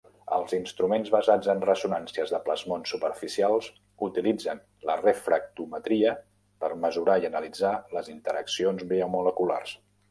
[0.35, 3.69] Els instruments basats en ressonàncies de plasmons superficials
[4.09, 6.19] utilitzen la refractometria
[6.65, 9.83] per mesurar i analitzar les interacciones biomoleculars.